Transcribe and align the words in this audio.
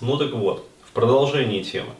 Ну 0.00 0.16
так 0.16 0.32
вот, 0.32 0.66
в 0.84 0.92
продолжении 0.92 1.62
темы. 1.62 1.90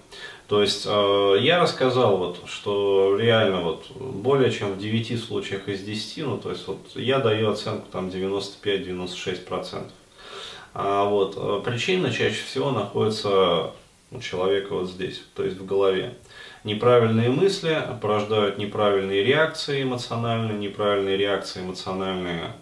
То 0.49 0.63
есть 0.63 0.87
э, 0.87 1.37
я 1.41 1.61
рассказал, 1.61 2.17
вот, 2.17 2.41
что 2.47 3.17
реально 3.21 3.61
вот, 3.61 3.91
более 3.91 4.51
чем 4.51 4.73
в 4.73 4.79
9 4.79 5.23
случаях 5.23 5.69
из 5.69 5.83
10, 5.83 6.25
ну 6.25 6.39
то 6.39 6.51
есть 6.51 6.67
вот, 6.67 6.79
я 6.95 7.19
даю 7.19 7.51
оценку 7.51 7.87
там 7.93 8.09
95-96%. 8.09 9.91
А 10.73 11.05
вот, 11.05 11.35
э, 11.37 11.63
причина 11.65 12.11
чаще 12.11 12.43
всего 12.43 12.71
находится 12.71 13.73
у 14.11 14.21
человека 14.21 14.75
вот 14.75 14.89
здесь, 14.89 15.21
то 15.35 15.45
есть 15.45 15.59
в 15.59 15.67
голове. 15.67 16.15
Неправильные 16.65 17.29
мысли 17.29 17.77
порождают 18.01 18.57
неправильные 18.57 19.23
реакции 19.23 19.83
эмоциональные, 19.83 20.59
неправильные 20.59 21.17
реакции 21.19 21.61
эмоциональные 21.61 22.53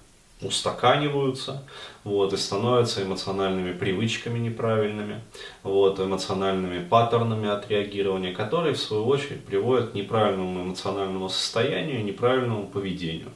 устаканиваются, 0.42 1.62
вот, 2.04 2.32
и 2.32 2.36
становятся 2.36 3.02
эмоциональными 3.02 3.72
привычками 3.72 4.38
неправильными, 4.38 5.22
вот, 5.62 5.98
эмоциональными 5.98 6.84
паттернами 6.84 7.48
отреагирования, 7.48 8.34
которые 8.34 8.74
в 8.74 8.80
свою 8.80 9.06
очередь 9.06 9.44
приводят 9.44 9.90
к 9.90 9.94
неправильному 9.94 10.62
эмоциональному 10.62 11.28
состоянию, 11.28 12.04
неправильному 12.04 12.66
поведению, 12.66 13.30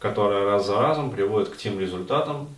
которое 0.00 0.44
раз 0.44 0.66
за 0.66 0.80
разом 0.80 1.12
приводит 1.12 1.50
к 1.50 1.56
тем 1.56 1.78
результатам, 1.78 2.48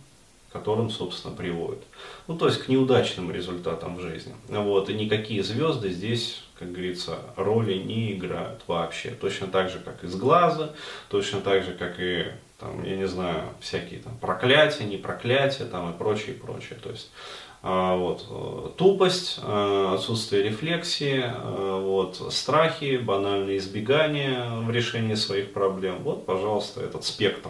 которым, 0.51 0.89
собственно, 0.89 1.35
приводит. 1.35 1.83
Ну, 2.27 2.37
то 2.37 2.47
есть 2.47 2.63
к 2.63 2.69
неудачным 2.69 3.31
результатам 3.31 3.97
в 3.97 4.01
жизни. 4.01 4.33
Вот, 4.47 4.89
и 4.89 4.93
никакие 4.93 5.43
звезды 5.43 5.89
здесь, 5.89 6.43
как 6.57 6.71
говорится, 6.71 7.17
роли 7.35 7.73
не 7.75 8.13
играют 8.13 8.61
вообще. 8.67 9.09
Точно 9.09 9.47
так 9.47 9.69
же, 9.69 9.79
как 9.79 10.03
и 10.03 10.07
с 10.07 10.15
глаза, 10.15 10.71
точно 11.09 11.41
так 11.41 11.63
же, 11.63 11.73
как 11.73 11.99
и 11.99 12.27
там, 12.63 12.83
я 12.83 12.95
не 12.95 13.07
знаю, 13.07 13.43
всякие 13.59 13.99
там 13.99 14.17
проклятия, 14.17 14.85
не 14.85 14.95
проклятия, 14.95 15.65
там 15.65 15.91
и 15.91 15.97
прочее, 15.97 16.33
прочее. 16.33 16.79
То 16.81 16.91
есть 16.91 17.11
а, 17.61 17.95
вот, 17.95 18.25
э, 18.29 18.69
тупость, 18.77 19.39
э, 19.41 19.91
отсутствие 19.93 20.43
рефлексии, 20.43 21.23
э, 21.25 21.81
вот, 21.81 22.33
страхи, 22.33 22.97
банальное 22.97 23.57
избегание 23.57 24.59
в 24.59 24.69
решении 24.69 25.15
своих 25.15 25.53
проблем. 25.53 26.03
Вот, 26.03 26.25
пожалуйста, 26.25 26.81
этот 26.81 27.05
спектр, 27.05 27.49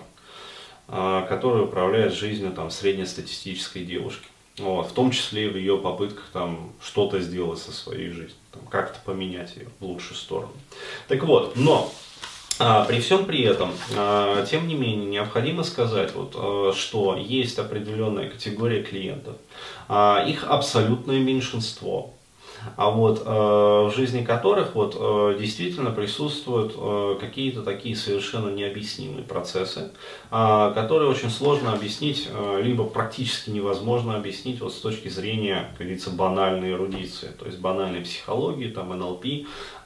который 0.88 1.64
управляет 1.64 2.14
жизнью 2.14 2.52
там, 2.52 2.70
среднестатистической 2.70 3.86
девушки. 3.86 4.28
Вот, 4.58 4.88
в 4.88 4.92
том 4.92 5.12
числе 5.12 5.46
и 5.46 5.50
в 5.50 5.56
ее 5.56 5.78
попытках 5.78 6.30
там 6.34 6.74
что-то 6.82 7.20
сделать 7.20 7.60
со 7.60 7.72
своей 7.72 8.10
жизнью, 8.10 8.38
там, 8.52 8.64
как-то 8.68 9.00
поменять 9.06 9.56
ее 9.56 9.68
в 9.80 9.86
лучшую 9.86 10.18
сторону. 10.18 10.54
Так 11.08 11.24
вот, 11.24 11.56
но 11.56 11.90
а, 11.90 11.90
при 12.58 13.00
всем 13.00 13.26
при 13.26 13.42
этом, 13.44 13.72
а, 13.96 14.46
тем 14.46 14.68
не 14.68 14.76
менее, 14.76 15.06
необходимо 15.06 15.64
сказать, 15.64 16.14
вот, 16.14 16.34
а, 16.36 16.74
что 16.74 17.16
есть 17.16 17.60
определенная 17.60 18.30
категория 18.30 18.84
клиентов, 18.84 19.36
их 20.28 20.46
абсолютное 20.48 21.20
меньшинство, 21.20 22.14
а 22.76 22.90
вот 22.90 23.26
в 23.26 23.94
жизни 23.96 24.24
которых 24.24 24.76
вот 24.76 24.94
действительно 25.38 25.92
присутствуют 25.92 27.20
какие-то 27.20 27.62
такие 27.62 27.96
совершенно 27.96 28.50
необъяснимые 28.50 29.24
процессы, 29.24 29.92
которые 30.30 31.10
очень 31.10 31.30
сложно 31.30 31.74
объяснить, 31.74 32.30
либо 32.62 32.86
практически 32.86 33.50
невозможно 33.50 34.16
объяснить 34.16 34.62
вот 34.62 34.74
с 34.74 34.78
точки 34.78 35.10
зрения, 35.10 35.68
как 35.78 35.88
говорится, 35.88 36.10
банальной 36.10 36.72
эрудиции, 36.72 37.30
то 37.38 37.46
есть 37.46 37.60
банальной 37.60 38.02
психологии, 38.02 38.70
там 38.70 38.90
НЛП, 38.90 39.26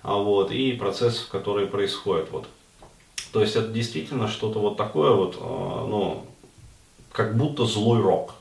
вот, 0.03 0.52
и 0.52 0.73
процессов, 0.73 1.28
которые 1.28 1.67
происходят. 1.67 2.30
Вот. 2.31 2.48
То 3.33 3.42
есть 3.42 3.55
это 3.55 3.67
действительно 3.67 4.28
что-то 4.28 4.59
вот 4.59 4.78
такое 4.78 5.11
вот, 5.11 5.36
э, 5.36 5.39
ну, 5.39 6.25
как 7.11 7.36
будто 7.36 7.66
злой 7.66 8.02
рок 8.02 8.33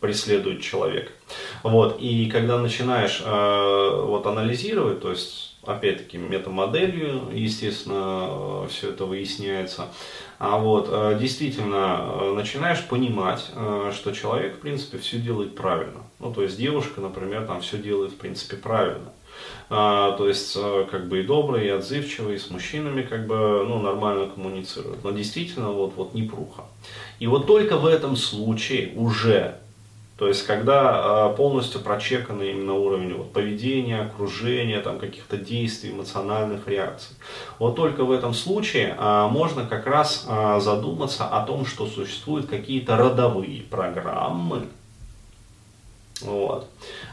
преследует 0.00 0.60
человека. 0.60 1.12
Вот, 1.62 1.98
и 2.00 2.28
когда 2.30 2.58
начинаешь 2.58 3.22
э, 3.24 4.02
вот 4.06 4.26
анализировать, 4.26 5.00
то 5.00 5.10
есть 5.10 5.56
опять-таки 5.64 6.18
метамоделью, 6.18 7.30
естественно, 7.32 8.64
э, 8.64 8.68
все 8.70 8.90
это 8.90 9.06
выясняется, 9.06 9.88
а 10.38 10.58
вот 10.58 11.18
действительно 11.18 12.34
начинаешь 12.34 12.84
понимать, 12.84 13.50
что 13.94 14.12
человек, 14.12 14.56
в 14.56 14.60
принципе, 14.60 14.98
все 14.98 15.18
делает 15.18 15.54
правильно. 15.54 16.02
Ну, 16.18 16.34
то 16.34 16.42
есть 16.42 16.58
девушка, 16.58 17.00
например, 17.00 17.46
там 17.46 17.60
все 17.60 17.78
делает, 17.78 18.12
в 18.12 18.16
принципе, 18.16 18.56
правильно. 18.56 19.12
А, 19.70 20.12
то 20.12 20.28
есть 20.28 20.56
а, 20.56 20.84
как 20.84 21.08
бы 21.08 21.20
и 21.20 21.22
добрый, 21.22 21.66
и 21.66 21.70
отзывчивый, 21.70 22.36
и 22.36 22.38
с 22.38 22.50
мужчинами 22.50 23.02
как 23.02 23.26
бы 23.26 23.64
ну, 23.66 23.80
нормально 23.80 24.28
коммуницирует. 24.28 25.02
Но 25.02 25.10
действительно 25.10 25.70
вот, 25.70 25.94
вот 25.96 26.14
непруха. 26.14 26.64
И 27.18 27.26
вот 27.26 27.46
только 27.46 27.76
в 27.76 27.86
этом 27.86 28.16
случае 28.16 28.92
уже 28.96 29.58
то 30.16 30.28
есть, 30.28 30.46
когда 30.46 31.26
а, 31.26 31.28
полностью 31.30 31.80
прочеканы 31.80 32.50
именно 32.50 32.74
уровень 32.74 33.14
вот, 33.14 33.32
поведения, 33.32 34.02
окружения, 34.02 34.80
там, 34.80 35.00
каких-то 35.00 35.36
действий, 35.36 35.90
эмоциональных 35.90 36.68
реакций. 36.68 37.16
Вот 37.58 37.74
только 37.74 38.04
в 38.04 38.12
этом 38.12 38.32
случае 38.32 38.94
а, 38.96 39.28
можно 39.28 39.66
как 39.66 39.86
раз 39.86 40.24
а, 40.28 40.60
задуматься 40.60 41.26
о 41.26 41.44
том, 41.44 41.66
что 41.66 41.86
существуют 41.86 42.46
какие-то 42.46 42.96
родовые 42.96 43.62
программы, 43.62 44.68
вот, 46.20 46.68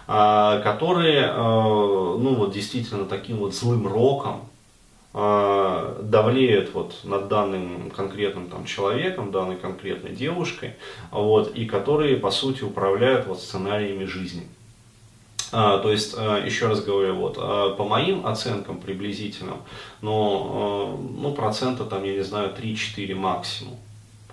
а, 0.07 0.59
которые, 0.59 1.25
а, 1.25 2.18
ну 2.18 2.35
вот 2.35 2.53
действительно 2.53 3.06
таким 3.06 3.38
вот 3.38 3.56
злым 3.56 3.88
роком 3.88 4.41
давлеют 5.13 6.73
вот 6.73 7.01
над 7.03 7.27
данным 7.27 7.91
конкретным 7.91 8.49
там 8.49 8.66
человеком, 8.66 9.31
данной 9.31 9.57
конкретной 9.57 10.11
девушкой, 10.11 10.75
вот, 11.11 11.53
и 11.53 11.66
которые 11.66 12.16
по 12.16 12.31
сути 12.31 12.63
управляют 12.63 13.27
вот 13.27 13.41
сценариями 13.41 14.05
жизни. 14.05 14.47
А, 15.51 15.79
то 15.79 15.91
есть, 15.91 16.13
еще 16.13 16.67
раз 16.67 16.81
говорю, 16.81 17.16
вот, 17.16 17.35
по 17.35 17.83
моим 17.83 18.25
оценкам 18.25 18.79
приблизительным, 18.79 19.57
но, 20.01 20.97
ну, 21.19 21.33
процента 21.33 21.83
там, 21.83 22.05
я 22.05 22.13
не 22.13 22.23
знаю, 22.23 22.53
3-4 22.57 23.13
максимум 23.16 23.77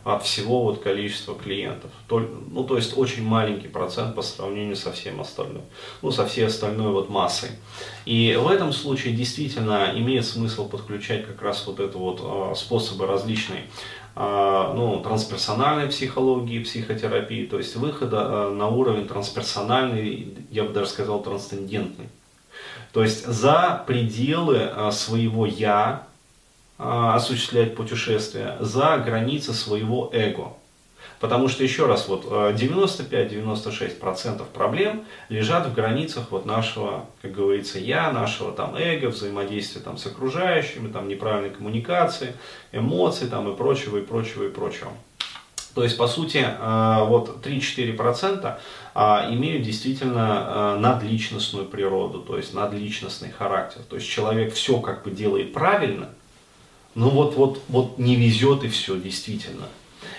от 0.05 0.25
всего 0.25 0.65
вот 0.65 0.83
количества 0.83 1.35
клиентов. 1.35 1.91
Ну, 2.11 2.65
то 2.65 2.77
есть 2.77 2.97
очень 2.97 3.25
маленький 3.25 3.69
процент 3.69 4.15
по 4.15 4.23
сравнению 4.23 4.77
со 4.77 4.93
всем 4.93 5.21
остальным. 5.21 5.63
Ну, 6.03 6.11
со 6.11 6.27
всей 6.27 6.47
остальной 6.47 6.93
вот 6.93 7.11
массой. 7.11 7.51
И 8.05 8.39
в 8.41 8.49
этом 8.49 8.73
случае 8.73 9.15
действительно 9.15 9.93
имеет 9.95 10.25
смысл 10.25 10.69
подключать 10.69 11.27
как 11.27 11.43
раз 11.43 11.67
вот 11.67 11.81
это 11.81 11.99
вот 11.99 12.21
а, 12.23 12.55
способы 12.55 13.07
различные 13.07 13.65
а, 14.15 14.73
ну, 14.75 15.01
трансперсональной 15.01 15.89
психологии, 15.89 16.63
психотерапии, 16.63 17.47
то 17.47 17.59
есть 17.59 17.77
выхода 17.77 18.19
а, 18.21 18.51
на 18.51 18.69
уровень 18.69 19.07
трансперсональный, 19.07 20.35
я 20.51 20.65
бы 20.65 20.73
даже 20.73 20.91
сказал, 20.91 21.23
трансцендентный. 21.23 22.09
То 22.93 23.03
есть 23.03 23.27
за 23.27 23.85
пределы 23.87 24.71
своего 24.91 25.45
«я», 25.45 26.08
осуществлять 26.79 27.75
путешествия 27.75 28.57
за 28.61 28.99
границы 28.99 29.53
своего 29.53 30.11
эго. 30.13 30.53
Потому 31.21 31.49
что, 31.49 31.65
еще 31.65 31.87
раз, 31.87 32.07
вот 32.07 32.27
95-96% 32.27 34.45
проблем 34.55 35.03
лежат 35.29 35.67
в 35.67 35.75
границах 35.75 36.31
вот 36.31 36.47
нашего, 36.47 37.07
как 37.23 37.33
говорится, 37.33 37.81
я, 37.81 38.13
нашего 38.13 38.53
там 38.53 38.77
эго, 38.77 39.09
взаимодействия 39.09 39.81
там 39.81 39.99
с 39.99 40.07
окружающими, 40.07 40.93
там 40.93 41.09
неправильной 41.09 41.51
коммуникации, 41.51 42.35
эмоций 42.71 43.27
там 43.29 43.53
и 43.53 43.57
прочего, 43.57 43.99
и 43.99 44.03
прочего, 44.03 44.45
и 44.45 44.49
прочего. 44.49 44.93
То 45.75 45.83
есть, 45.83 45.97
по 45.97 46.09
сути, 46.09 46.45
а, 46.45 47.05
вот 47.05 47.45
3-4% 47.45 48.59
а, 48.95 49.29
имеют 49.31 49.63
действительно 49.63 50.77
надличностную 50.79 51.67
природу, 51.67 52.21
то 52.21 52.37
есть 52.37 52.55
надличностный 52.55 53.31
характер. 53.31 53.83
То 53.89 53.97
есть 53.97 54.09
человек 54.09 54.55
все 54.55 54.81
как 54.81 55.05
бы 55.05 55.11
делает 55.11 55.53
правильно, 55.53 56.09
ну 56.99 57.11
вот, 57.11 57.37
вот, 57.37 57.63
вот 57.69 57.99
не 57.99 58.17
везет 58.17 58.65
и 58.65 58.69
все, 58.69 58.99
действительно. 58.99 59.69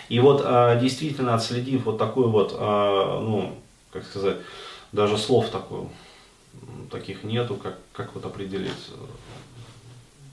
И 0.08 0.22
вот 0.22 0.42
а, 0.46 0.80
действительно 0.80 1.36
отследив 1.36 1.84
вот 1.84 1.98
такой 1.98 2.28
вот, 2.28 2.56
а, 2.58 3.20
ну, 3.20 3.54
как 3.92 4.06
сказать, 4.06 4.38
даже 4.94 5.18
слов 5.18 5.50
такой, 5.50 5.90
таких 6.90 7.26
нету, 7.26 7.56
как, 7.56 7.80
как 7.92 8.16
вот 8.16 8.24
определить, 8.24 8.72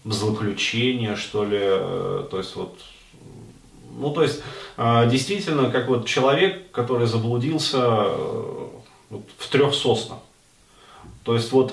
злоключение, 0.04 1.16
что 1.16 1.44
ли, 1.44 1.58
то 1.58 2.38
есть 2.38 2.54
вот, 2.54 2.78
ну 3.98 4.12
то 4.12 4.22
есть 4.22 4.40
а, 4.76 5.04
действительно, 5.06 5.68
как 5.72 5.88
вот 5.88 6.06
человек, 6.06 6.70
который 6.70 7.08
заблудился 7.08 8.08
вот, 9.10 9.24
в 9.36 9.48
трех 9.48 9.74
соснах, 9.74 10.20
то 11.24 11.34
есть 11.34 11.50
вот, 11.50 11.72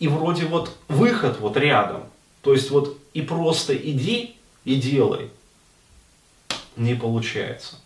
и 0.00 0.08
вроде 0.08 0.46
вот 0.46 0.72
выход 0.88 1.38
вот 1.38 1.56
рядом, 1.56 2.02
то 2.42 2.52
есть 2.52 2.70
вот 2.70 2.96
и 3.14 3.22
просто 3.22 3.74
иди 3.76 4.36
и 4.64 4.76
делай 4.76 5.30
не 6.76 6.94
получается. 6.94 7.76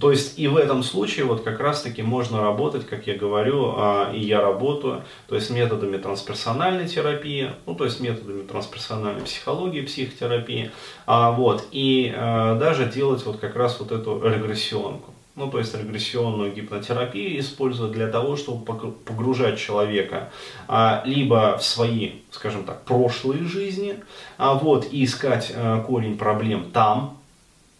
То 0.00 0.10
есть 0.10 0.38
и 0.38 0.48
в 0.48 0.56
этом 0.56 0.82
случае 0.82 1.26
вот 1.26 1.42
как 1.42 1.60
раз 1.60 1.82
таки 1.82 2.02
можно 2.02 2.40
работать, 2.40 2.86
как 2.86 3.06
я 3.06 3.14
говорю, 3.14 3.74
а, 3.76 4.10
и 4.14 4.20
я 4.20 4.40
работаю, 4.40 5.04
то 5.28 5.34
есть 5.34 5.50
методами 5.50 5.98
трансперсональной 5.98 6.88
терапии, 6.88 7.50
ну 7.66 7.74
то 7.74 7.84
есть 7.84 8.00
методами 8.00 8.42
трансперсональной 8.42 9.22
психологии, 9.22 9.82
психотерапии, 9.82 10.70
а, 11.04 11.32
вот, 11.32 11.66
и 11.72 12.12
а, 12.16 12.58
даже 12.58 12.86
делать 12.86 13.24
вот 13.26 13.38
как 13.38 13.54
раз 13.54 13.78
вот 13.80 13.92
эту 13.92 14.20
регрессионку. 14.22 15.11
Ну 15.34 15.50
то 15.50 15.58
есть 15.58 15.74
регрессионную 15.74 16.52
гипнотерапию 16.52 17.38
используют 17.40 17.92
для 17.92 18.08
того, 18.08 18.36
чтобы 18.36 18.64
погружать 18.64 19.58
человека 19.58 20.30
а, 20.68 21.02
либо 21.06 21.56
в 21.58 21.64
свои, 21.64 22.12
скажем 22.30 22.64
так, 22.64 22.84
прошлые 22.84 23.44
жизни, 23.44 23.96
а, 24.38 24.54
вот, 24.54 24.92
и 24.92 25.04
искать 25.04 25.52
а, 25.54 25.82
корень 25.82 26.18
проблем 26.18 26.70
там, 26.70 27.18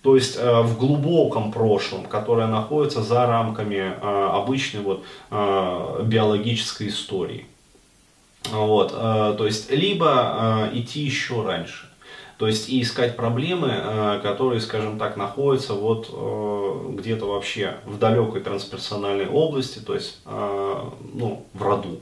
то 0.03 0.17
есть 0.17 0.37
а, 0.39 0.63
в 0.63 0.79
глубоком 0.79 1.53
прошлом, 1.53 2.07
которое 2.07 2.47
находится 2.47 3.03
за 3.03 3.27
рамками 3.27 3.95
а, 4.01 4.43
обычной 4.43 4.81
вот, 4.81 5.05
а, 5.31 6.03
биологической 6.03 6.89
истории. 6.89 7.47
Вот, 8.51 8.93
а, 8.95 9.35
то 9.35 9.47
есть 9.47 9.71
либо 9.71 10.09
а, 10.09 10.71
идти 10.73 11.01
еще 11.01 11.43
раньше. 11.43 11.92
То 12.43 12.49
есть 12.49 12.69
и 12.69 12.83
искать 12.83 13.15
проблемы, 13.15 13.69
э, 13.71 14.21
которые, 14.21 14.61
скажем 14.61 14.99
так, 14.99 15.17
находятся 15.17 15.75
вот 15.75 16.11
э, 16.13 16.95
где-то 16.99 17.27
вообще 17.27 17.77
в 17.87 18.01
далекой 18.01 18.41
трансперсональной 18.41 19.29
области, 19.29 19.79
то 19.79 19.95
есть 19.95 20.19
э, 20.27 20.85
ну, 21.15 21.47
в 21.55 21.63
роду. 21.63 22.01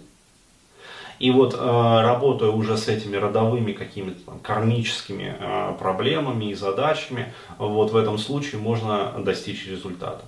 И 1.18 1.30
вот 1.30 1.54
работая 1.54 2.48
уже 2.48 2.78
с 2.78 2.88
этими 2.88 3.18
родовыми 3.18 3.72
какими-то 3.72 4.24
там 4.24 4.38
кармическими 4.38 5.36
проблемами 5.78 6.46
и 6.46 6.54
задачами, 6.54 7.34
вот 7.58 7.90
в 7.90 7.96
этом 7.96 8.16
случае 8.16 8.62
можно 8.62 9.12
достичь 9.18 9.66
результата. 9.66 10.24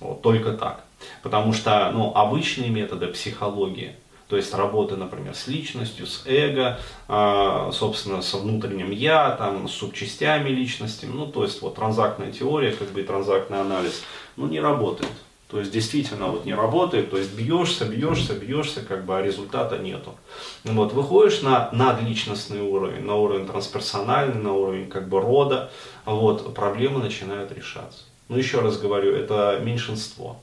Вот, 0.00 0.20
только 0.20 0.54
так. 0.54 0.82
Потому 1.22 1.52
что 1.52 1.92
ну, 1.94 2.12
обычные 2.12 2.70
методы 2.70 3.06
психологии, 3.06 3.94
то 4.34 4.38
есть 4.38 4.52
работы, 4.52 4.96
например, 4.96 5.32
с 5.32 5.46
личностью, 5.46 6.08
с 6.08 6.24
эго, 6.26 6.80
а, 7.06 7.70
собственно, 7.70 8.20
со 8.20 8.38
внутренним 8.38 8.90
я, 8.90 9.30
там, 9.30 9.68
с 9.68 9.74
субчастями 9.74 10.48
личности, 10.48 11.06
ну, 11.06 11.28
то 11.28 11.44
есть 11.44 11.62
вот 11.62 11.76
транзактная 11.76 12.32
теория, 12.32 12.72
как 12.72 12.88
бы 12.88 13.02
и 13.02 13.04
транзактный 13.04 13.60
анализ, 13.60 14.02
ну, 14.34 14.48
не 14.48 14.58
работает. 14.58 15.12
То 15.48 15.60
есть 15.60 15.70
действительно 15.70 16.26
вот 16.26 16.46
не 16.46 16.52
работает, 16.52 17.12
то 17.12 17.16
есть 17.16 17.32
бьешься, 17.32 17.84
бьешься, 17.84 18.34
бьешься, 18.34 18.80
как 18.80 19.04
бы, 19.04 19.16
а 19.16 19.22
результата 19.22 19.78
нету. 19.78 20.16
Вот, 20.64 20.92
выходишь 20.94 21.42
на 21.42 21.68
надличностный 21.70 22.62
уровень, 22.62 23.04
на 23.04 23.14
уровень 23.14 23.46
трансперсональный, 23.46 24.42
на 24.42 24.52
уровень 24.52 24.88
как 24.90 25.08
бы 25.08 25.20
рода, 25.20 25.70
вот, 26.06 26.52
проблемы 26.56 26.98
начинают 26.98 27.52
решаться. 27.52 28.02
Ну, 28.28 28.36
еще 28.36 28.58
раз 28.62 28.78
говорю, 28.80 29.14
это 29.14 29.60
меньшинство. 29.62 30.40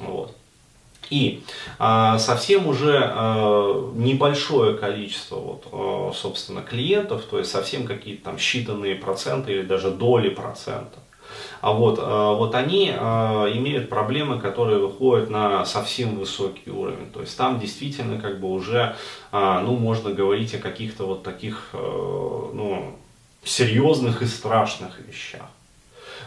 Вот. 0.00 0.34
И 1.10 1.42
а, 1.78 2.18
совсем 2.18 2.66
уже 2.66 3.00
а, 3.02 3.92
небольшое 3.94 4.76
количество, 4.76 5.36
вот, 5.36 5.66
а, 5.72 6.12
собственно, 6.14 6.62
клиентов, 6.62 7.22
то 7.30 7.38
есть 7.38 7.50
совсем 7.50 7.86
какие-то 7.86 8.24
там 8.24 8.36
считанные 8.36 8.94
проценты 8.94 9.52
или 9.52 9.62
даже 9.62 9.90
доли 9.90 10.28
процента, 10.28 10.98
а 11.60 11.72
вот, 11.72 11.98
вот 11.98 12.54
они 12.54 12.88
имеют 12.88 13.90
проблемы, 13.90 14.38
которые 14.38 14.78
выходят 14.78 15.28
на 15.28 15.64
совсем 15.66 16.16
высокий 16.16 16.70
уровень. 16.70 17.10
То 17.12 17.20
есть 17.20 17.36
там 17.36 17.58
действительно 17.58 18.20
как 18.20 18.40
бы 18.40 18.48
уже, 18.50 18.96
ну, 19.32 19.76
можно 19.76 20.10
говорить 20.10 20.54
о 20.54 20.58
каких-то 20.58 21.04
вот 21.04 21.24
таких, 21.24 21.70
ну, 21.72 22.96
серьезных 23.44 24.22
и 24.22 24.26
страшных 24.26 25.00
вещах. 25.00 25.50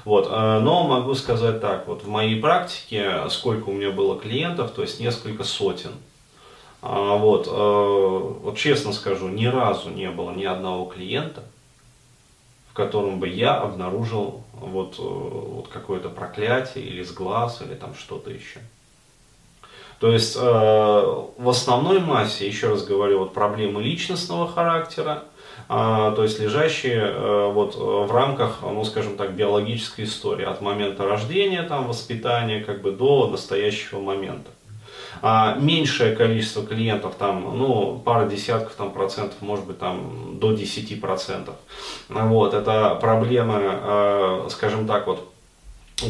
Вот. 0.06 0.27
Э, 0.30 0.59
но 0.59 0.88
могу 0.88 1.13
сказать 1.15 1.62
так, 1.62 1.88
вот 1.88 2.03
в 2.03 2.07
моей 2.07 2.39
практике, 2.39 3.30
сколько 3.30 3.69
у 3.69 3.74
меня 3.74 3.92
было 3.92 4.19
клиентов, 4.19 4.71
то 4.71 4.81
есть 4.81 5.00
несколько 5.00 5.44
сотен. 5.44 5.92
А, 6.81 7.15
вот, 7.15 7.48
э, 7.48 7.51
вот 7.51 8.57
честно 8.57 8.92
скажу, 8.92 9.27
ни 9.27 9.45
разу 9.45 9.89
не 9.89 10.09
было 10.09 10.31
ни 10.31 10.45
одного 10.45 10.86
клиента, 10.86 11.44
в 12.71 12.74
котором 12.74 13.19
бы 13.19 13.27
я 13.27 13.56
обнаружил 13.56 14.44
вот, 14.53 14.95
э, 14.98 15.01
вот 15.01 15.68
какое-то 15.68 16.09
проклятие 16.09 16.83
или 16.83 17.03
сглаз 17.03 17.62
или 17.62 17.75
там 17.75 17.94
что-то 17.94 18.31
еще. 18.31 18.62
То 20.00 20.12
есть 20.12 20.36
э, 20.36 20.39
в 20.39 21.48
основной 21.48 22.00
массе, 22.00 22.48
еще 22.48 22.69
раз 22.69 22.83
говорю, 22.83 23.19
вот 23.19 23.33
проблемы 23.33 23.83
личностного 23.83 24.48
характера, 24.48 25.25
то 25.68 26.24
есть 26.24 26.40
лежащие 26.40 27.02
э, 27.02 27.52
вот 27.52 27.75
в 27.75 28.12
рамках, 28.12 28.60
ну 28.62 28.84
скажем 28.84 29.18
так, 29.18 29.34
биологической 29.34 30.06
истории, 30.06 30.46
от 30.46 30.62
момента 30.62 31.06
рождения, 31.06 31.63
там, 31.63 31.88
воспитания, 31.88 32.62
как 32.63 32.81
бы 32.81 32.92
до 32.92 33.28
настоящего 33.28 34.00
момента. 34.00 34.52
А 35.22 35.56
меньшее 35.56 36.16
количество 36.16 36.66
клиентов, 36.66 37.13
там, 37.18 37.58
ну, 37.58 38.02
пара 38.04 38.28
десятков 38.28 38.74
там, 38.74 38.92
процентов, 38.92 39.36
может 39.42 39.66
быть, 39.66 39.78
там, 39.78 40.40
до 40.40 40.52
10 40.52 41.00
процентов. 41.00 41.56
Вот, 42.10 42.54
это 42.54 42.98
проблемы, 43.00 43.62
э, 43.63 44.48
скажем 44.50 44.88
так, 44.88 45.06
вот, 45.06 45.31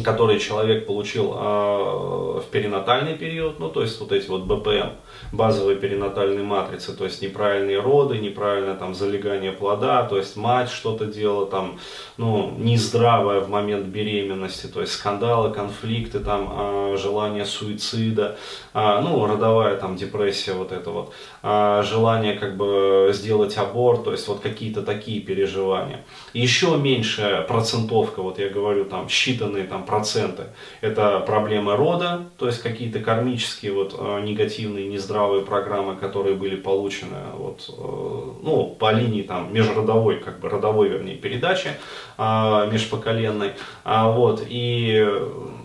которые 0.00 0.38
человек 0.38 0.86
получил 0.86 1.34
э, 1.34 2.40
в 2.40 2.44
перинатальный 2.50 3.14
период, 3.14 3.58
ну, 3.58 3.68
то 3.68 3.82
есть 3.82 4.00
вот 4.00 4.12
эти 4.12 4.28
вот 4.28 4.42
БПМ, 4.44 4.92
базовые 5.32 5.76
перинатальные 5.76 6.44
матрицы, 6.44 6.96
то 6.96 7.04
есть 7.04 7.20
неправильные 7.22 7.80
роды, 7.80 8.18
неправильное 8.18 8.74
там 8.74 8.94
залегание 8.94 9.52
плода, 9.52 10.04
то 10.04 10.16
есть 10.16 10.36
мать 10.36 10.70
что-то 10.70 11.06
делала 11.06 11.46
там, 11.46 11.78
ну, 12.16 12.54
нездравая 12.58 13.40
в 13.40 13.50
момент 13.50 13.86
беременности, 13.86 14.66
то 14.66 14.80
есть 14.80 14.92
скандалы, 14.92 15.52
конфликты, 15.52 16.20
там, 16.20 16.92
э, 16.92 16.96
желание 16.96 17.44
суицида, 17.44 18.38
э, 18.72 19.00
ну, 19.02 19.26
родовая 19.26 19.76
там 19.76 19.96
депрессия, 19.96 20.52
вот 20.52 20.72
это 20.72 20.90
вот, 20.90 21.12
желание 21.42 22.34
как 22.34 22.56
бы 22.56 23.10
сделать 23.12 23.56
аборт, 23.58 24.04
то 24.04 24.12
есть 24.12 24.28
вот 24.28 24.40
какие-то 24.40 24.82
такие 24.82 25.20
переживания. 25.20 26.04
Еще 26.32 26.76
меньшая 26.76 27.42
процентовка, 27.42 28.22
вот 28.22 28.38
я 28.38 28.48
говорю, 28.48 28.84
там, 28.84 29.06
считанные 29.06 29.66
там 29.66 29.81
проценты, 29.84 30.44
это 30.80 31.20
проблемы 31.20 31.76
рода, 31.76 32.28
то 32.38 32.46
есть 32.46 32.62
какие-то 32.62 33.00
кармические 33.00 33.72
вот 33.72 33.98
негативные, 34.22 34.88
нездравые 34.88 35.22
здравые 35.22 35.44
программы, 35.44 35.96
которые 35.96 36.34
были 36.34 36.56
получены 36.56 37.18
вот, 37.36 37.68
э, 37.68 37.72
ну, 38.42 38.76
по 38.78 38.92
линии 38.92 39.22
там, 39.22 39.52
межродовой, 39.52 40.18
как 40.18 40.40
бы 40.40 40.48
родовой, 40.48 40.88
вернее, 40.88 41.16
передачи 41.16 41.70
а, 42.18 42.66
межпоколенной. 42.66 43.52
А, 43.84 44.10
вот, 44.10 44.42
и, 44.48 45.06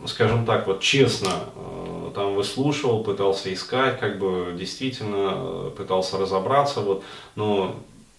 скажем 0.05 0.45
так, 0.45 0.67
вот 0.67 0.81
честно, 0.81 1.29
э, 1.55 2.11
там 2.13 2.35
выслушивал, 2.35 3.03
пытался 3.03 3.53
искать, 3.53 3.99
как 3.99 4.19
бы 4.19 4.53
действительно 4.57 5.33
э, 5.33 5.71
пытался 5.75 6.17
разобраться, 6.17 6.81
вот, 6.81 7.03
но 7.35 7.75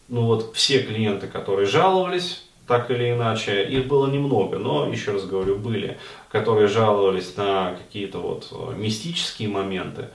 ну 0.09 0.23
вот 0.23 0.55
все 0.55 0.83
клиенты, 0.83 1.27
которые 1.27 1.67
жаловались, 1.67 2.48
так 2.69 2.91
или 2.91 3.13
иначе, 3.13 3.65
их 3.65 3.87
было 3.89 4.07
немного, 4.07 4.59
но, 4.59 4.87
еще 4.87 5.13
раз 5.13 5.25
говорю, 5.25 5.57
были, 5.57 5.99
которые 6.31 6.69
жаловались 6.69 7.37
на 7.37 7.75
какие-то 7.75 8.19
вот 8.19 8.53
мистические 8.77 9.49
моменты, 9.49 10.11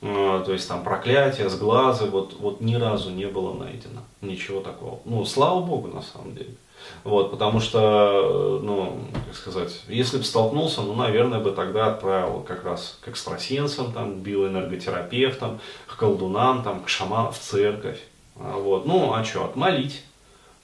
а, 0.00 0.42
то 0.44 0.52
есть 0.52 0.68
там 0.68 0.84
проклятие, 0.84 1.48
сглазы, 1.48 2.06
вот, 2.06 2.34
вот 2.38 2.60
ни 2.60 2.76
разу 2.76 3.10
не 3.10 3.26
было 3.26 3.52
найдено, 3.52 4.02
ничего 4.20 4.60
такого. 4.60 5.00
Ну, 5.04 5.24
слава 5.24 5.60
богу, 5.60 5.88
на 5.88 6.02
самом 6.02 6.34
деле. 6.34 6.54
Вот, 7.02 7.30
потому 7.30 7.60
что, 7.60 8.60
ну, 8.62 9.00
как 9.26 9.34
сказать, 9.34 9.82
если 9.88 10.18
бы 10.18 10.24
столкнулся, 10.24 10.82
ну, 10.82 10.94
наверное, 10.94 11.40
бы 11.40 11.50
тогда 11.50 11.88
отправил 11.88 12.40
как 12.40 12.64
раз 12.64 12.98
к 13.00 13.08
экстрасенсам, 13.08 13.92
там, 13.92 14.14
к 14.14 14.16
биоэнерготерапевтам, 14.18 15.60
к 15.86 15.96
колдунам, 15.96 16.62
там, 16.62 16.82
к 16.82 16.88
шаманам, 16.88 17.32
в 17.32 17.38
церковь. 17.38 18.00
А, 18.36 18.56
вот. 18.56 18.86
Ну, 18.86 19.12
а 19.12 19.24
что, 19.24 19.44
отмолить. 19.44 20.04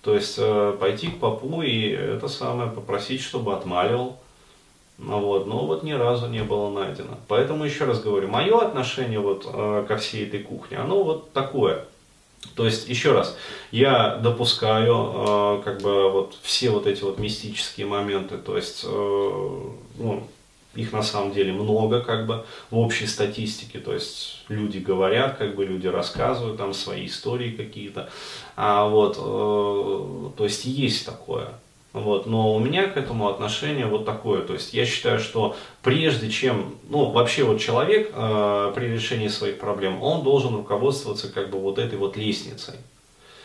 То 0.02 0.14
есть 0.14 0.34
э, 0.38 0.76
пойти 0.80 1.08
к 1.08 1.20
попу 1.20 1.62
и 1.62 1.90
это 1.90 2.28
самое 2.28 2.70
попросить, 2.70 3.20
чтобы 3.20 3.54
отмаливал. 3.54 4.18
Ну 4.98 5.20
вот, 5.20 5.46
но 5.46 5.66
вот 5.66 5.82
ни 5.82 5.92
разу 5.92 6.28
не 6.28 6.42
было 6.42 6.70
найдено. 6.70 7.18
Поэтому 7.28 7.64
еще 7.64 7.84
раз 7.84 8.00
говорю, 8.02 8.28
мое 8.28 8.60
отношение 8.60 9.20
вот 9.20 9.48
э, 9.52 9.84
ко 9.86 9.96
всей 9.96 10.26
этой 10.26 10.40
кухне, 10.40 10.78
оно 10.78 11.02
вот 11.02 11.32
такое. 11.32 11.86
То 12.56 12.66
есть, 12.66 12.88
еще 12.88 13.12
раз, 13.12 13.36
я 13.70 14.16
допускаю 14.16 15.12
э, 15.14 15.62
как 15.64 15.80
бы 15.80 16.10
вот 16.10 16.36
все 16.42 16.70
вот 16.70 16.86
эти 16.86 17.02
вот 17.02 17.18
мистические 17.18 17.86
моменты, 17.86 18.36
то 18.36 18.56
есть, 18.56 18.84
э, 18.84 18.88
ну, 18.88 20.26
их 20.74 20.92
на 20.92 21.02
самом 21.02 21.32
деле 21.32 21.52
много 21.52 22.00
как 22.00 22.26
бы 22.26 22.44
в 22.70 22.78
общей 22.78 23.06
статистике, 23.06 23.78
то 23.78 23.92
есть 23.92 24.42
люди 24.48 24.78
говорят, 24.78 25.36
как 25.36 25.54
бы 25.54 25.64
люди 25.64 25.86
рассказывают 25.86 26.56
там 26.56 26.72
свои 26.72 27.06
истории 27.06 27.50
какие-то, 27.50 28.08
а 28.56 28.86
вот, 28.86 29.16
э, 29.18 30.36
то 30.36 30.44
есть 30.44 30.64
есть 30.64 31.04
такое. 31.04 31.48
Вот, 31.92 32.24
но 32.24 32.54
у 32.54 32.58
меня 32.58 32.86
к 32.86 32.96
этому 32.96 33.28
отношение 33.28 33.84
вот 33.84 34.06
такое. 34.06 34.40
То 34.40 34.54
есть 34.54 34.72
я 34.72 34.86
считаю, 34.86 35.18
что 35.18 35.56
прежде 35.82 36.30
чем, 36.30 36.76
ну 36.88 37.10
вообще 37.10 37.44
вот 37.44 37.60
человек 37.60 38.10
э, 38.14 38.72
при 38.74 38.86
решении 38.86 39.28
своих 39.28 39.58
проблем, 39.58 40.02
он 40.02 40.22
должен 40.22 40.54
руководствоваться 40.56 41.30
как 41.30 41.50
бы 41.50 41.58
вот 41.58 41.78
этой 41.78 41.98
вот 41.98 42.16
лестницей, 42.16 42.76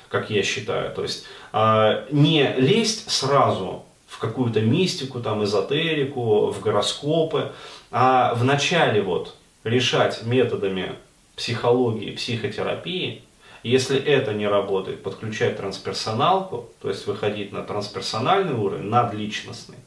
как 0.08 0.30
я 0.30 0.44
считаю. 0.44 0.96
То 0.96 1.04
есть 1.04 1.26
э, 1.52 2.06
не 2.10 2.54
лезть 2.58 3.12
сразу 3.12 3.84
в 4.18 4.20
какую-то 4.20 4.62
мистику, 4.62 5.20
там, 5.20 5.44
эзотерику, 5.44 6.48
в 6.48 6.60
гороскопы, 6.60 7.52
а 7.92 8.34
вначале 8.34 9.04
вот 9.04 9.36
решать 9.64 10.24
методами 10.24 10.94
психологии, 11.36 12.16
психотерапии, 12.16 13.22
если 13.62 14.00
это 14.00 14.34
не 14.34 14.48
работает, 14.48 15.04
подключать 15.04 15.58
трансперсоналку, 15.58 16.68
то 16.82 16.90
есть 16.90 17.06
выходить 17.06 17.52
на 17.52 17.62
трансперсональный 17.62 18.56
уровень, 18.56 18.86
надличностный. 18.86 19.78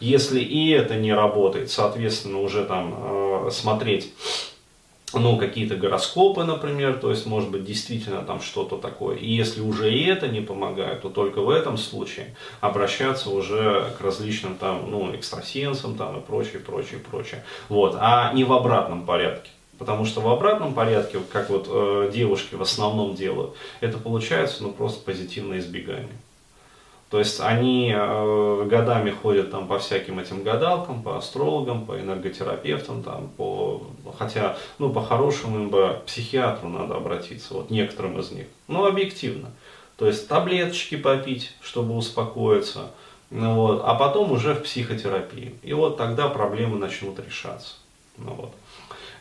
Если 0.00 0.40
и 0.40 0.68
это 0.68 0.96
не 0.96 1.14
работает, 1.14 1.70
соответственно, 1.70 2.40
уже 2.40 2.66
там 2.66 2.94
э, 2.94 3.50
смотреть 3.50 4.12
ну, 5.14 5.38
какие-то 5.38 5.76
гороскопы, 5.76 6.44
например, 6.44 6.98
то 6.98 7.10
есть, 7.10 7.26
может 7.26 7.50
быть, 7.50 7.64
действительно 7.64 8.22
там 8.22 8.40
что-то 8.40 8.76
такое. 8.76 9.16
И 9.16 9.30
если 9.30 9.60
уже 9.60 9.92
и 9.92 10.04
это 10.04 10.28
не 10.28 10.40
помогает, 10.40 11.02
то 11.02 11.08
только 11.08 11.40
в 11.40 11.50
этом 11.50 11.78
случае 11.78 12.34
обращаться 12.60 13.30
уже 13.30 13.92
к 13.98 14.00
различным 14.02 14.56
там, 14.56 14.90
ну, 14.90 15.14
экстрасенсам 15.14 15.96
там 15.96 16.18
и 16.18 16.20
прочее, 16.20 16.60
прочее, 16.60 17.00
прочее. 17.00 17.42
Вот, 17.68 17.96
а 17.98 18.32
не 18.34 18.44
в 18.44 18.52
обратном 18.52 19.06
порядке. 19.06 19.50
Потому 19.78 20.04
что 20.04 20.20
в 20.20 20.28
обратном 20.28 20.74
порядке, 20.74 21.20
как 21.32 21.50
вот 21.50 21.68
э, 21.70 22.10
девушки 22.12 22.56
в 22.56 22.62
основном 22.62 23.14
делают, 23.14 23.54
это 23.80 23.96
получается 23.96 24.64
ну 24.64 24.72
просто 24.72 25.04
позитивное 25.04 25.60
избегание. 25.60 26.18
То 27.10 27.18
есть 27.18 27.40
они 27.40 27.94
э, 27.96 28.66
годами 28.68 29.10
ходят 29.10 29.50
там 29.50 29.66
по 29.66 29.78
всяким 29.78 30.18
этим 30.18 30.42
гадалкам, 30.42 31.02
по 31.02 31.16
астрологам, 31.16 31.86
по 31.86 31.98
энерготерапевтам, 31.98 33.02
там, 33.02 33.28
по, 33.36 33.82
хотя, 34.18 34.58
ну, 34.78 34.90
по-хорошему 34.90 35.56
им 35.56 35.70
бы 35.70 36.02
психиатру 36.06 36.68
надо 36.68 36.96
обратиться, 36.96 37.54
вот 37.54 37.70
некоторым 37.70 38.18
из 38.20 38.30
них. 38.30 38.46
Ну, 38.66 38.84
объективно. 38.84 39.48
То 39.96 40.06
есть 40.06 40.28
таблеточки 40.28 40.96
попить, 40.96 41.54
чтобы 41.62 41.96
успокоиться, 41.96 42.90
ну, 43.30 43.54
вот, 43.54 43.82
а 43.84 43.94
потом 43.94 44.30
уже 44.32 44.54
в 44.54 44.62
психотерапию. 44.62 45.54
И 45.62 45.72
вот 45.72 45.96
тогда 45.96 46.28
проблемы 46.28 46.78
начнут 46.78 47.18
решаться. 47.20 47.76
Ну, 48.18 48.32
вот. 48.34 48.52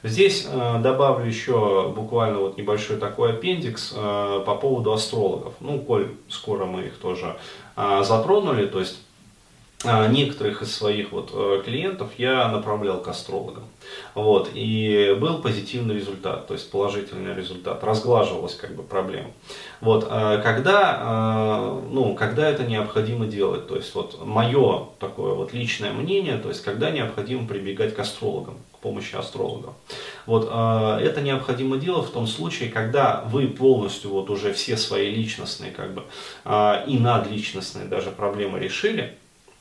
Здесь 0.04 0.48
э, 0.50 0.80
добавлю 0.82 1.26
еще 1.26 1.92
буквально 1.96 2.40
вот 2.40 2.58
небольшой 2.58 2.98
такой 2.98 3.32
аппендикс 3.32 3.94
э, 3.96 4.44
по 4.46 4.56
поводу 4.56 4.94
астрологов. 4.94 5.54
Ну, 5.60 5.80
коль 5.80 6.12
скоро 6.30 6.66
мы 6.66 6.84
их 6.84 6.98
тоже 7.00 7.36
затронули, 7.78 8.66
то 8.66 8.80
есть 8.80 8.98
некоторых 9.84 10.64
из 10.64 10.74
своих 10.74 11.12
вот 11.12 11.30
э, 11.34 11.62
клиентов 11.64 12.10
я 12.18 12.48
направлял 12.48 13.00
к 13.00 13.08
астрологам. 13.08 13.64
Вот, 14.16 14.50
и 14.54 15.16
был 15.20 15.38
позитивный 15.38 15.96
результат, 15.96 16.48
то 16.48 16.56
есть 16.56 16.70
положительный 16.72 17.36
результат, 17.36 17.84
разглаживалась 17.84 18.56
как 18.56 18.76
бы 18.76 18.84
проблема. 18.84 19.30
Вот, 19.80 20.08
э, 20.10 20.42
когда, 20.44 21.80
ну, 21.92 22.16
когда 22.16 22.50
это 22.50 22.64
необходимо 22.64 23.28
делать, 23.28 23.68
то 23.68 23.76
есть 23.76 23.94
вот 23.94 24.26
мое 24.26 24.88
такое 25.00 25.34
вот 25.34 25.54
личное 25.54 25.92
мнение, 25.92 26.38
то 26.38 26.50
есть 26.50 26.64
когда 26.64 26.90
необходимо 26.90 27.48
прибегать 27.48 27.96
к 27.96 28.00
астрологам 28.00 28.56
помощи 28.82 29.16
астрологов. 29.16 29.74
Вот, 30.26 30.48
э, 30.52 31.00
это 31.04 31.22
необходимо 31.22 31.78
делать 31.78 32.08
в 32.08 32.12
том 32.12 32.28
случае, 32.28 32.70
когда 32.70 33.24
вы 33.28 33.48
полностью 33.48 34.12
вот 34.12 34.30
уже 34.30 34.54
все 34.54 34.78
свои 34.78 35.14
личностные 35.14 35.72
как 35.72 35.94
бы, 35.94 36.04
э, 36.46 36.86
и 36.88 36.98
надличностные 36.98 37.86
даже 37.86 38.12
проблемы 38.12 38.60
решили, 38.60 39.18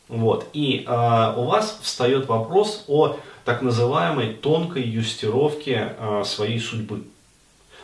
вот, 0.09 0.47
и 0.53 0.85
э, 0.87 1.35
у 1.37 1.45
вас 1.45 1.81
встает 1.83 2.29
вопрос 2.29 2.85
о 2.87 3.17
так 3.45 3.63
называемой 3.63 4.35
тонкой 4.35 4.83
юстировке 4.83 5.95
э, 5.99 6.23
своей 6.25 6.61
судьбы. 6.61 7.03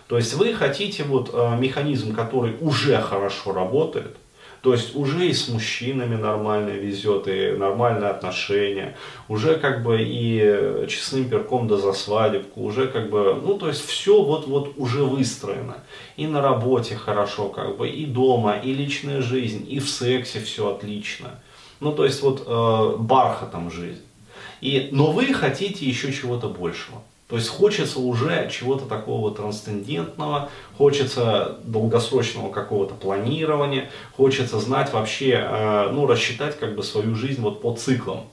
То 0.07 0.19
есть 0.19 0.35
вы 0.35 0.55
хотите 0.55 1.03
вот 1.03 1.31
э, 1.33 1.57
механизм, 1.59 2.15
который 2.15 2.57
уже 2.61 3.01
хорошо 3.01 3.53
работает, 3.53 4.17
то 4.61 4.73
есть 4.73 4.95
уже 4.95 5.27
и 5.27 5.33
с 5.33 5.49
мужчинами 5.49 6.15
нормально 6.15 6.69
везет, 6.69 7.27
и 7.27 7.57
нормальные 7.59 8.11
отношения, 8.11 8.97
уже 9.29 9.57
как 9.57 9.83
бы 9.83 9.99
и 10.01 10.87
честным 10.87 11.29
перком 11.29 11.67
да 11.67 11.77
за 11.77 11.93
свадебку, 11.93 12.63
уже 12.63 12.87
как 12.87 13.11
бы, 13.11 13.37
ну 13.43 13.59
то 13.59 13.67
есть 13.67 13.85
все 13.85 14.23
вот-вот 14.23 14.75
уже 14.77 15.03
выстроено. 15.03 15.79
И 16.17 16.29
на 16.29 16.41
работе 16.41 16.95
хорошо 16.95 17.49
как 17.49 17.77
бы, 17.77 17.89
и 17.89 18.07
дома, 18.07 18.59
и 18.59 18.73
личная 18.73 19.23
жизнь, 19.23 19.67
и 19.69 19.81
в 19.81 19.91
сексе 19.91 20.39
все 20.39 20.73
отлично. 20.73 21.41
Ну 21.83 21.91
то 21.93 22.05
есть 22.05 22.23
вот 22.23 22.45
э, 22.47 22.97
бархатом 22.97 23.69
жизнь. 23.69 24.03
И, 24.61 24.91
но 24.93 25.11
вы 25.11 25.35
хотите 25.35 25.85
еще 25.85 26.13
чего-то 26.13 26.49
большего. 26.49 27.03
То 27.27 27.35
есть 27.35 27.49
хочется 27.49 27.99
уже 27.99 28.49
чего-то 28.53 28.85
такого 28.87 29.35
трансцендентного, 29.35 30.49
хочется 30.79 31.59
долгосрочного 31.65 32.53
какого-то 32.53 32.95
планирования, 32.95 33.91
хочется 34.17 34.61
знать 34.61 34.93
вообще, 34.93 35.45
э, 35.45 35.91
ну, 35.91 36.07
рассчитать 36.07 36.57
как 36.57 36.77
бы 36.77 36.85
свою 36.85 37.17
жизнь 37.17 37.41
вот 37.41 37.61
по 37.61 37.75
циклам. 37.75 38.27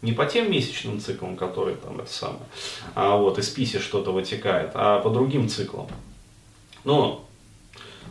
Не 0.00 0.12
по 0.12 0.24
тем 0.24 0.52
месячным 0.52 1.00
циклам, 1.00 1.36
которые 1.36 1.78
там 1.78 1.98
это 1.98 2.12
самое, 2.12 2.44
а 2.94 3.16
вот 3.16 3.36
из 3.38 3.48
писи 3.48 3.80
что-то 3.80 4.12
вытекает, 4.12 4.70
а 4.74 5.00
по 5.00 5.10
другим 5.10 5.48
циклам. 5.48 5.88
Ну, 6.84 7.24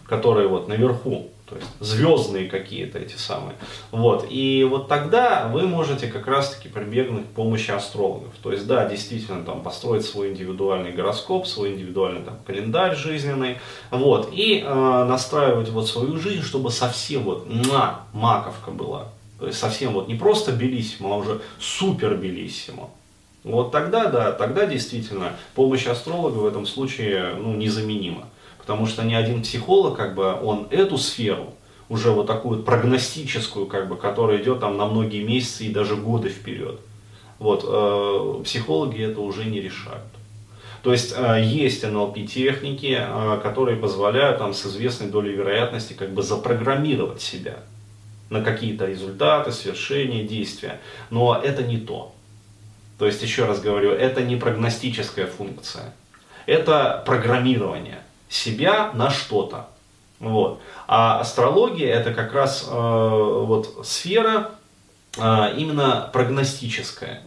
которые 0.06 0.50
вот 0.50 0.68
наверху 0.68 1.30
то 1.52 1.58
есть 1.58 1.70
звездные 1.82 2.48
какие-то 2.48 2.98
эти 2.98 3.18
самые. 3.18 3.58
Вот. 3.92 4.26
И 4.30 4.66
вот 4.70 4.88
тогда 4.88 5.50
вы 5.52 5.68
можете 5.68 6.08
как 6.08 6.26
раз-таки 6.26 6.70
прибегнуть 6.70 7.26
к 7.26 7.32
помощи 7.32 7.72
астрологов. 7.72 8.30
То 8.42 8.54
есть, 8.54 8.66
да, 8.68 8.88
действительно, 8.88 9.44
там, 9.44 9.62
построить 9.62 10.06
свой 10.06 10.30
индивидуальный 10.30 10.94
гороскоп, 10.94 11.46
свой 11.46 11.74
индивидуальный 11.74 12.22
там, 12.22 12.38
календарь 12.48 12.96
жизненный, 12.96 13.58
вот, 13.90 14.30
и 14.32 14.64
э, 14.66 15.04
настраивать 15.04 15.68
вот 15.70 15.90
свою 15.90 16.18
жизнь, 16.18 16.42
чтобы 16.42 16.72
совсем 16.72 17.24
вот 17.24 17.46
на 17.50 18.06
маковка 18.14 18.72
была. 18.72 19.10
То 19.38 19.48
есть 19.48 19.60
совсем 19.60 19.92
вот 19.92 20.08
не 20.08 20.16
просто 20.16 20.54
белиссимо, 20.54 21.16
а 21.16 21.18
уже 21.18 21.42
супер 21.60 22.16
белиссимо. 22.16 22.90
Вот 23.44 23.74
тогда, 23.74 24.06
да, 24.06 24.32
тогда 24.32 24.66
действительно 24.66 25.34
помощь 25.54 25.86
астролога 25.86 26.38
в 26.38 26.46
этом 26.46 26.66
случае 26.66 27.34
ну, 27.38 27.56
незаменима. 27.56 28.30
Потому 28.72 28.88
что 28.88 29.04
ни 29.04 29.14
один 29.14 29.42
психолог, 29.42 29.98
как 29.98 30.16
бы, 30.16 30.34
он 30.34 30.66
эту 30.72 30.98
сферу, 30.98 31.56
уже 31.90 32.10
вот 32.12 32.28
такую 32.28 32.64
прогностическую, 32.64 33.66
как 33.66 33.90
бы, 33.90 33.98
которая 33.98 34.42
идет 34.42 34.62
там 34.62 34.78
на 34.78 34.86
многие 34.86 35.26
месяцы 35.26 35.66
и 35.66 35.74
даже 35.74 35.98
годы 35.98 36.30
вперед. 36.30 36.80
Вот, 37.38 37.66
э, 37.68 38.44
психологи 38.46 39.04
это 39.04 39.20
уже 39.20 39.44
не 39.44 39.60
решают. 39.60 40.06
То 40.84 40.94
есть 40.94 41.14
э, 41.14 41.42
есть 41.44 41.84
NLP-техники, 41.84 42.98
э, 42.98 43.42
которые 43.44 43.76
позволяют 43.76 44.38
там, 44.38 44.54
с 44.54 44.66
известной 44.66 45.10
долей 45.10 45.34
вероятности 45.34 45.92
как 45.92 46.14
бы 46.14 46.24
запрограммировать 46.24 47.22
себя 47.22 47.58
на 48.30 48.42
какие-то 48.42 48.86
результаты, 48.86 49.52
свершения, 49.52 50.24
действия. 50.24 50.80
Но 51.10 51.36
это 51.36 51.62
не 51.62 51.76
то. 51.76 52.16
То 52.98 53.06
есть, 53.06 53.22
еще 53.22 53.44
раз 53.44 53.60
говорю, 53.60 53.92
это 53.92 54.22
не 54.22 54.38
прогностическая 54.38 55.28
функция. 55.28 55.94
Это 56.46 57.04
программирование 57.06 58.00
себя 58.32 58.92
на 58.94 59.12
что-то. 59.12 59.68
Вот. 60.20 60.62
А 60.88 61.20
астрология 61.20 61.94
это 61.94 62.14
как 62.14 62.34
раз 62.34 62.66
э, 62.68 62.72
вот 62.72 63.86
сфера 63.86 64.52
э, 65.18 65.54
именно 65.58 66.10
прогностическая. 66.14 67.22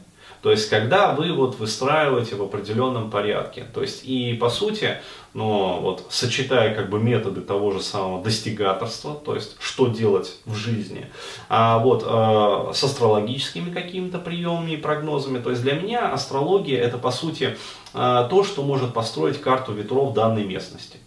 То 0.45 0.51
есть, 0.51 0.69
когда 0.69 1.15
вы 1.15 1.33
вот 1.33 1.59
выстраиваете 1.59 2.37
в 2.37 2.43
определенном 2.43 3.11
порядке. 3.11 3.65
То 3.73 3.81
есть, 3.81 4.05
и 4.05 4.35
по 4.35 4.51
сути, 4.51 4.99
ну, 5.33 5.81
вот, 5.81 6.05
сочетая 6.11 6.75
как 6.75 6.91
бы 6.91 7.01
методы 7.01 7.41
того 7.41 7.71
же 7.71 7.81
самого 7.81 8.23
достигаторства, 8.23 9.15
то 9.15 9.35
есть, 9.35 9.57
что 9.59 9.87
делать 9.87 10.37
в 10.45 10.55
жизни, 10.55 11.07
а 11.49 11.79
вот 11.79 12.05
э, 12.07 12.75
с 12.75 12.85
астрологическими 12.85 13.73
какими-то 13.73 14.19
приемами 14.19 14.73
и 14.73 14.77
прогнозами. 14.77 15.39
То 15.39 15.49
есть, 15.49 15.63
для 15.63 15.81
меня 15.81 16.13
астрология 16.13 16.79
это, 16.79 16.99
по 16.99 17.11
сути, 17.11 17.57
э, 17.95 18.27
то, 18.29 18.45
что 18.45 18.63
может 18.65 18.93
построить 18.93 19.41
карту 19.41 19.73
ветров 19.73 20.13
данной 20.13 20.45
местности. 20.45 20.99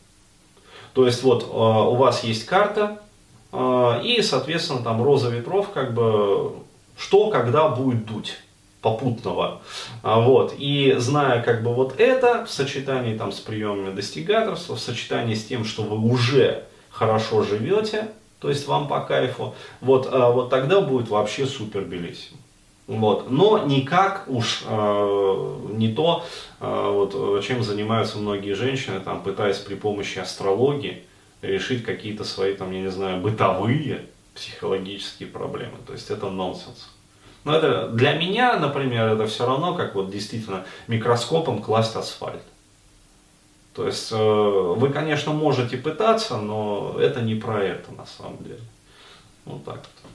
То 0.94 1.06
есть, 1.06 1.22
вот, 1.22 1.44
э, 1.44 1.46
у 1.46 1.94
вас 1.94 2.24
есть 2.24 2.48
карта, 2.48 3.04
э, 3.52 4.02
и, 4.04 4.20
соответственно, 4.24 4.82
там 4.82 5.04
роза 5.04 5.30
ветров, 5.30 5.70
как 5.70 5.94
бы, 5.94 6.54
что, 6.98 7.30
когда 7.30 7.68
будет 7.70 8.08
дуть 8.08 8.34
попутного. 8.82 9.62
А, 10.04 10.20
вот. 10.20 10.56
И 10.58 10.96
зная 10.98 11.42
как 11.42 11.64
бы 11.64 11.74
вот 11.74 12.00
это 12.00 12.46
в 12.46 12.50
сочетании 12.50 13.18
там 13.18 13.32
с 13.32 13.40
приемами 13.40 13.94
достигаторства, 13.94 14.76
в 14.76 14.80
сочетании 14.80 15.36
с 15.36 15.46
тем, 15.46 15.66
что 15.66 15.84
вы 15.84 15.98
уже 15.98 16.66
хорошо 16.90 17.44
живете, 17.44 18.10
то 18.40 18.50
есть 18.50 18.68
вам 18.68 18.88
по 18.88 19.02
кайфу, 19.02 19.56
вот, 19.82 20.08
а, 20.12 20.32
вот 20.32 20.50
тогда 20.50 20.82
будет 20.82 21.10
вообще 21.10 21.46
супер 21.46 21.82
белиссимо. 21.82 22.40
Вот. 22.88 23.30
Но 23.30 23.66
никак 23.66 24.24
уж 24.28 24.64
э, 24.66 25.56
не 25.74 25.94
то, 25.94 26.24
э, 26.62 26.92
вот, 26.94 27.44
чем 27.44 27.62
занимаются 27.62 28.18
многие 28.18 28.54
женщины, 28.54 29.02
там, 29.02 29.24
пытаясь 29.24 29.58
при 29.58 29.76
помощи 29.76 30.20
астрологии 30.20 31.04
решить 31.42 31.84
какие-то 31.84 32.24
свои, 32.24 32.54
там, 32.54 32.72
я 32.72 32.80
не 32.80 32.90
знаю, 32.90 33.22
бытовые 33.22 34.06
психологические 34.34 35.28
проблемы. 35.28 35.78
То 35.86 35.94
есть 35.94 36.10
это 36.10 36.30
нонсенс. 36.30 36.90
Но 37.48 37.56
это 37.56 37.88
для 37.88 38.12
меня, 38.12 38.58
например, 38.60 39.08
это 39.08 39.26
все 39.26 39.46
равно, 39.46 39.74
как 39.74 39.96
вот 39.96 40.12
действительно 40.12 40.66
микроскопом 40.88 41.64
класть 41.64 41.96
асфальт. 41.96 42.44
То 43.74 43.88
есть 43.88 44.12
э, 44.12 44.16
вы, 44.18 44.90
конечно, 44.90 45.32
можете 45.32 45.78
пытаться, 45.78 46.36
но 46.36 46.98
это 47.00 47.22
не 47.22 47.36
про 47.36 47.64
это 47.64 47.94
на 47.94 48.06
самом 48.06 48.44
деле. 48.44 48.60
Вот 49.46 49.64
так 49.64 49.78
вот. 49.78 50.12